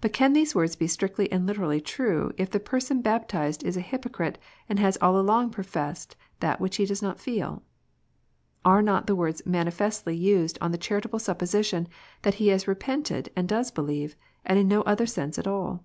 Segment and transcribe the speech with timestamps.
[0.00, 3.80] But can these words be strictly and literally true if the person baptized is a
[3.86, 4.36] hypocrite,
[4.68, 7.62] and has all along professed that which he does not feel
[8.64, 11.86] 1 Are not the words manifestly used on the charitable supposition
[12.22, 15.84] that he has repented and does believe, and in no other sense at all